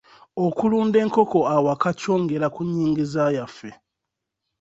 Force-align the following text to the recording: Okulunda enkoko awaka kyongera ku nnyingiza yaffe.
Okulunda 0.45 0.97
enkoko 1.03 1.39
awaka 1.55 1.89
kyongera 1.99 2.47
ku 2.55 2.61
nnyingiza 2.67 3.23
yaffe. 3.37 3.69